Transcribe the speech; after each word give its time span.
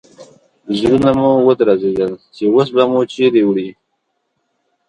زړونه 0.77 1.11
مو 1.19 1.31
درزېدل 1.59 2.11
چې 2.35 2.43
اوس 2.53 2.69
به 2.75 2.83
مو 2.91 2.99
چیرې 3.13 3.41
وړي. 3.45 3.69